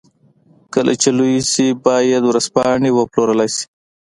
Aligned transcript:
کله 0.73 0.93
چې 1.01 1.09
لوی 1.17 1.35
شي 1.51 1.67
بايد 1.85 2.23
ورځپاڼې 2.25 2.89
وپلورلای 2.93 3.49
شي. 3.55 3.65